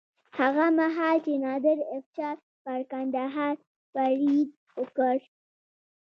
هغه 0.39 0.65
مهال 0.79 1.17
چې 1.25 1.33
نادر 1.45 1.79
افشار 1.97 2.35
پر 2.63 2.79
کندهار 2.91 3.55
برید 3.95 4.49
وکړ. 4.79 5.15